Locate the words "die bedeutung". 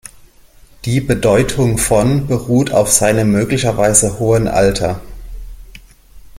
0.85-1.77